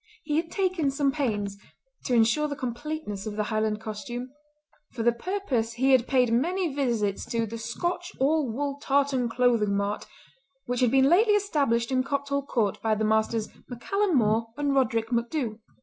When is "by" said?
12.81-12.95